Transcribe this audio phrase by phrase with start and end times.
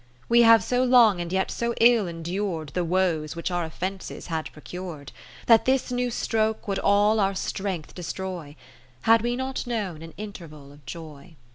[0.27, 4.25] We have so long and yet so ill en dur'd The woes which our offences
[4.25, 5.11] had procur'd,
[5.45, 8.55] That this new stroke would all our strength destroy,
[9.01, 11.35] Had we not known an interval of Joy.